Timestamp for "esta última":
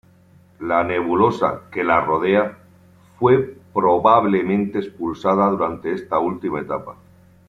5.93-6.59